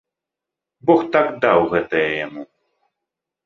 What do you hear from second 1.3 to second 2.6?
даў гэтая яму.